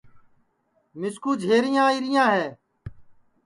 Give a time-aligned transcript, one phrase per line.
[0.99, 2.47] مِسکُو جھریاں آئیریاں ہے